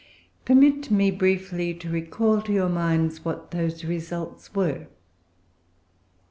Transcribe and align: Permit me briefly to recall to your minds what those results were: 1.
Permit 0.45 0.89
me 0.89 1.11
briefly 1.11 1.75
to 1.75 1.87
recall 1.87 2.41
to 2.41 2.51
your 2.51 2.69
minds 2.69 3.23
what 3.23 3.51
those 3.51 3.85
results 3.85 4.55
were: 4.55 4.75
1. 4.79 4.87